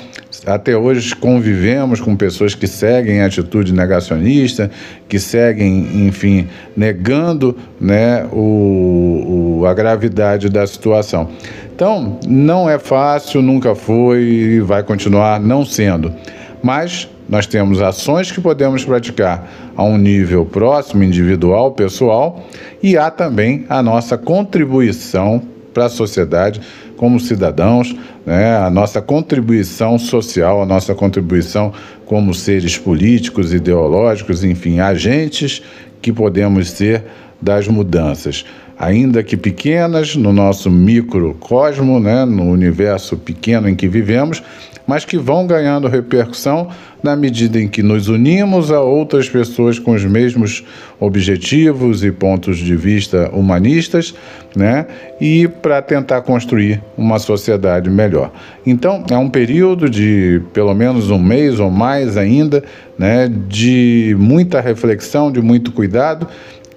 Até 0.44 0.76
hoje 0.76 1.14
convivemos 1.14 2.00
com 2.00 2.16
pessoas 2.16 2.52
que 2.52 2.66
seguem 2.66 3.22
atitude 3.22 3.72
negacionista, 3.72 4.68
que 5.08 5.20
seguem, 5.20 6.06
enfim, 6.06 6.48
negando 6.76 7.56
né, 7.80 8.26
o, 8.32 9.60
o, 9.60 9.66
a 9.66 9.72
gravidade 9.72 10.48
da 10.48 10.66
situação. 10.66 11.28
Então, 11.72 12.18
não 12.26 12.68
é 12.68 12.76
fácil, 12.76 13.40
nunca 13.40 13.76
foi 13.76 14.20
e 14.22 14.60
vai 14.60 14.82
continuar 14.82 15.38
não 15.38 15.64
sendo. 15.64 16.12
Mas 16.60 17.08
nós 17.28 17.46
temos 17.46 17.80
ações 17.80 18.32
que 18.32 18.40
podemos 18.40 18.84
praticar 18.84 19.48
a 19.76 19.84
um 19.84 19.96
nível 19.96 20.44
próximo, 20.44 21.04
individual, 21.04 21.70
pessoal, 21.70 22.44
e 22.82 22.96
há 22.96 23.10
também 23.10 23.64
a 23.68 23.80
nossa 23.80 24.18
contribuição 24.18 25.40
para 25.72 25.86
a 25.86 25.88
sociedade 25.88 26.60
como 26.96 27.18
cidadãos, 27.18 27.94
né, 28.24 28.56
a 28.56 28.70
nossa 28.70 29.00
contribuição 29.00 29.98
social, 29.98 30.62
a 30.62 30.66
nossa 30.66 30.94
contribuição 30.94 31.72
como 32.06 32.34
seres 32.34 32.76
políticos, 32.76 33.52
ideológicos, 33.52 34.44
enfim, 34.44 34.80
agentes 34.80 35.62
que 36.00 36.12
podemos 36.12 36.70
ser 36.70 37.04
das 37.40 37.66
mudanças. 37.66 38.44
Ainda 38.78 39.22
que 39.22 39.36
pequenas, 39.36 40.16
no 40.16 40.32
nosso 40.32 40.70
microcosmo, 40.70 42.00
né, 42.00 42.24
no 42.24 42.44
universo 42.44 43.16
pequeno 43.16 43.68
em 43.68 43.74
que 43.74 43.86
vivemos, 43.86 44.42
mas 44.86 45.04
que 45.04 45.16
vão 45.16 45.46
ganhando 45.46 45.88
repercussão 45.88 46.68
na 47.02 47.16
medida 47.16 47.60
em 47.60 47.66
que 47.66 47.82
nos 47.82 48.08
unimos 48.08 48.70
a 48.70 48.80
outras 48.80 49.28
pessoas 49.28 49.78
com 49.78 49.92
os 49.92 50.04
mesmos 50.04 50.64
objetivos 51.00 52.04
e 52.04 52.12
pontos 52.12 52.58
de 52.58 52.76
vista 52.76 53.30
humanistas, 53.32 54.14
né? 54.54 54.86
E 55.20 55.48
para 55.48 55.82
tentar 55.82 56.22
construir 56.22 56.80
uma 56.96 57.18
sociedade 57.18 57.90
melhor. 57.90 58.30
Então, 58.64 59.04
é 59.10 59.16
um 59.16 59.28
período 59.28 59.90
de 59.90 60.40
pelo 60.52 60.74
menos 60.74 61.10
um 61.10 61.18
mês 61.18 61.58
ou 61.58 61.70
mais 61.70 62.16
ainda, 62.16 62.62
né, 62.98 63.28
de 63.48 64.14
muita 64.18 64.60
reflexão, 64.60 65.32
de 65.32 65.40
muito 65.40 65.72
cuidado, 65.72 66.28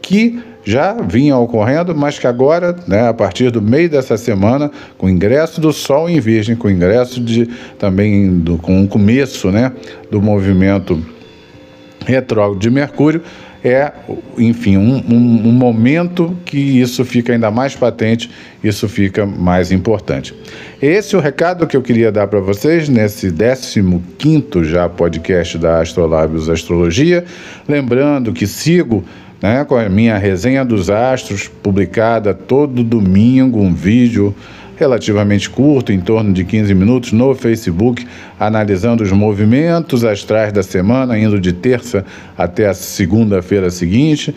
que 0.02 0.40
já 0.66 0.94
vinha 0.94 1.38
ocorrendo, 1.38 1.96
mas 1.96 2.18
que 2.18 2.26
agora, 2.26 2.76
né, 2.88 3.08
a 3.08 3.14
partir 3.14 3.52
do 3.52 3.62
meio 3.62 3.88
dessa 3.88 4.18
semana, 4.18 4.72
com 4.98 5.06
o 5.06 5.10
ingresso 5.10 5.62
do 5.62 5.72
Sol 5.72 6.10
em 6.10 6.20
Virgem, 6.20 6.56
com 6.56 6.68
o 6.68 6.72
ingresso 6.72 7.22
de 7.22 7.48
também 7.78 8.40
do, 8.40 8.58
com 8.58 8.84
o 8.84 8.88
começo 8.88 9.52
né, 9.52 9.72
do 10.10 10.20
movimento 10.20 11.00
retrógrado 12.06 12.60
de 12.60 12.70
Mercúrio, 12.70 13.22
é, 13.64 13.92
enfim, 14.38 14.78
um, 14.78 14.98
um, 15.10 15.48
um, 15.48 15.52
momento 15.52 16.38
que 16.46 16.58
isso 16.58 17.04
fica 17.04 17.34
ainda 17.34 17.50
mais 17.50 17.76
patente, 17.76 18.30
isso 18.64 18.88
fica 18.88 19.26
mais 19.26 19.72
importante. 19.72 20.36
Esse 20.80 21.16
é 21.16 21.18
o 21.18 21.22
recado 21.22 21.66
que 21.66 21.76
eu 21.76 21.82
queria 21.82 22.12
dar 22.12 22.28
para 22.28 22.40
vocês 22.40 22.88
nesse 22.88 23.32
15 23.32 24.66
já 24.66 24.88
podcast 24.88 25.58
da 25.58 25.82
Astrolábios 25.82 26.48
Astrologia. 26.48 27.26
Lembrando 27.68 28.32
que 28.34 28.46
sigo 28.46 29.04
né, 29.46 29.64
com 29.64 29.76
a 29.76 29.88
minha 29.88 30.18
resenha 30.18 30.66
dos 30.66 30.90
astros, 30.90 31.48
publicada 31.48 32.34
todo 32.34 32.84
domingo, 32.84 33.60
um 33.60 33.76
vídeo 33.76 34.34
relativamente 34.76 35.48
curto, 35.52 35.92
em 35.92 36.00
torno 36.02 36.34
de 36.34 36.44
15 36.44 36.74
minutos, 36.74 37.12
no 37.12 37.36
Facebook, 37.36 38.08
analisando 38.40 39.04
os 39.04 39.12
movimentos 39.12 40.04
astrais 40.04 40.52
da 40.52 40.64
semana, 40.64 41.16
indo 41.16 41.40
de 41.40 41.54
terça 41.54 42.04
até 42.36 42.66
a 42.66 42.74
segunda-feira 42.74 43.70
seguinte. 43.70 44.34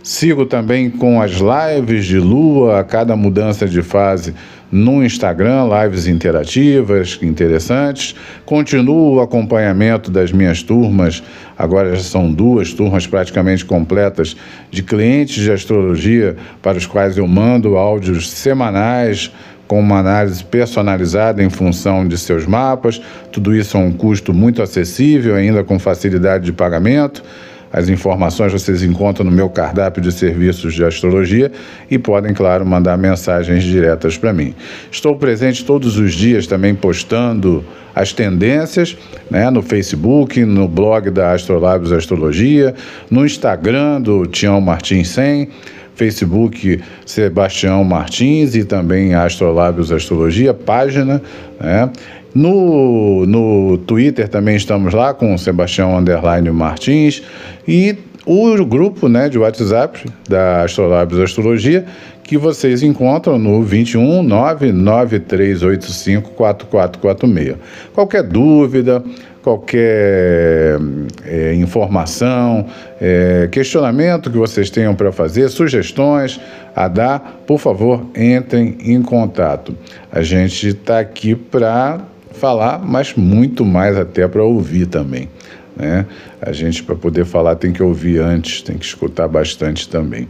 Sigo 0.00 0.46
também 0.46 0.88
com 0.88 1.20
as 1.20 1.32
lives 1.32 2.06
de 2.06 2.20
lua, 2.20 2.78
a 2.78 2.84
cada 2.84 3.16
mudança 3.16 3.66
de 3.66 3.82
fase 3.82 4.32
no 4.72 5.04
Instagram, 5.04 5.68
lives 5.82 6.06
interativas, 6.06 7.18
interessantes. 7.20 8.14
Continuo 8.46 9.16
o 9.16 9.20
acompanhamento 9.20 10.10
das 10.10 10.32
minhas 10.32 10.62
turmas, 10.62 11.22
agora 11.58 11.94
já 11.94 12.02
são 12.02 12.32
duas 12.32 12.72
turmas 12.72 13.06
praticamente 13.06 13.66
completas 13.66 14.34
de 14.70 14.82
clientes 14.82 15.44
de 15.44 15.52
astrologia 15.52 16.36
para 16.62 16.78
os 16.78 16.86
quais 16.86 17.18
eu 17.18 17.28
mando 17.28 17.76
áudios 17.76 18.30
semanais 18.30 19.30
com 19.68 19.78
uma 19.78 19.98
análise 19.98 20.42
personalizada 20.44 21.42
em 21.42 21.50
função 21.50 22.08
de 22.08 22.16
seus 22.16 22.46
mapas. 22.46 23.00
Tudo 23.30 23.54
isso 23.54 23.76
a 23.76 23.80
um 23.80 23.92
custo 23.92 24.32
muito 24.32 24.62
acessível, 24.62 25.34
ainda 25.34 25.62
com 25.62 25.78
facilidade 25.78 26.44
de 26.44 26.52
pagamento. 26.52 27.22
As 27.72 27.88
informações 27.88 28.52
vocês 28.52 28.82
encontram 28.82 29.24
no 29.24 29.30
meu 29.30 29.48
cardápio 29.48 30.02
de 30.02 30.12
serviços 30.12 30.74
de 30.74 30.84
astrologia 30.84 31.50
e 31.90 31.98
podem, 31.98 32.34
claro, 32.34 32.66
mandar 32.66 32.98
mensagens 32.98 33.64
diretas 33.64 34.18
para 34.18 34.32
mim. 34.32 34.54
Estou 34.90 35.16
presente 35.16 35.64
todos 35.64 35.96
os 35.96 36.12
dias 36.12 36.46
também 36.46 36.74
postando 36.74 37.64
as 37.94 38.12
tendências 38.12 38.96
né, 39.30 39.48
no 39.50 39.62
Facebook, 39.62 40.44
no 40.44 40.68
blog 40.68 41.10
da 41.10 41.32
Astrolabs 41.32 41.92
Astrologia, 41.92 42.74
no 43.10 43.24
Instagram 43.24 44.00
do 44.00 44.26
Tião 44.26 44.60
Martins 44.60 45.08
100. 45.08 45.48
Facebook 45.94 46.80
Sebastião 47.04 47.84
Martins 47.84 48.54
e 48.54 48.64
também 48.64 49.14
Astrolábios 49.14 49.92
Astrologia, 49.92 50.54
página, 50.54 51.22
né? 51.60 51.90
No, 52.34 53.26
no 53.26 53.76
Twitter 53.78 54.28
também 54.28 54.56
estamos 54.56 54.94
lá 54.94 55.12
com 55.12 55.34
o 55.34 55.38
Sebastião 55.38 55.98
Underline 55.98 56.50
Martins 56.50 57.22
e 57.68 57.94
o 58.24 58.64
grupo 58.64 59.08
né, 59.08 59.28
de 59.28 59.36
WhatsApp 59.38 60.08
da 60.28 60.62
Astrolabs 60.62 61.18
Astrologia, 61.18 61.84
que 62.22 62.38
vocês 62.38 62.82
encontram 62.82 63.38
no 63.38 63.62
21 63.62 64.22
99385 64.22 66.30
4446. 66.30 67.56
Qualquer 67.92 68.22
dúvida, 68.22 69.04
qualquer 69.42 70.78
é, 71.26 71.52
informação, 71.54 72.64
é, 73.00 73.48
questionamento 73.50 74.30
que 74.30 74.38
vocês 74.38 74.70
tenham 74.70 74.94
para 74.94 75.10
fazer, 75.10 75.48
sugestões 75.48 76.40
a 76.74 76.88
dar, 76.88 77.42
por 77.46 77.58
favor, 77.58 78.06
entrem 78.16 78.78
em 78.84 79.02
contato. 79.02 79.76
A 80.10 80.22
gente 80.22 80.68
está 80.68 81.00
aqui 81.00 81.34
para 81.34 82.00
falar, 82.32 82.78
mas 82.78 83.14
muito 83.14 83.64
mais 83.64 83.96
até 83.96 84.26
para 84.26 84.42
ouvir 84.42 84.86
também. 84.86 85.28
Né? 85.76 86.06
A 86.40 86.52
gente, 86.52 86.82
para 86.82 86.94
poder 86.94 87.24
falar, 87.24 87.56
tem 87.56 87.72
que 87.72 87.82
ouvir 87.82 88.20
antes, 88.20 88.62
tem 88.62 88.76
que 88.76 88.84
escutar 88.84 89.28
bastante 89.28 89.88
também. 89.88 90.28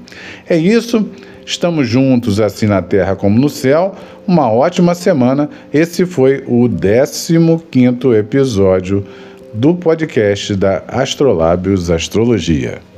É 0.48 0.56
isso. 0.56 1.06
Estamos 1.44 1.88
juntos, 1.88 2.40
assim 2.40 2.66
na 2.66 2.80
terra 2.80 3.16
como 3.16 3.38
no 3.38 3.48
céu. 3.48 3.94
Uma 4.26 4.50
ótima 4.50 4.94
semana. 4.94 5.50
Esse 5.72 6.06
foi 6.06 6.44
o 6.46 6.68
15 6.68 8.16
episódio 8.16 9.04
do 9.52 9.74
podcast 9.74 10.54
da 10.54 10.84
Astrolábios 10.86 11.90
Astrologia. 11.90 12.91